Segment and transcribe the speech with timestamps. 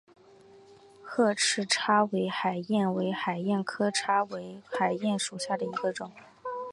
[1.03, 6.11] 褐翅叉尾海燕为海燕科叉尾海燕属下的一个种。